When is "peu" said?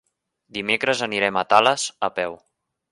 2.19-2.45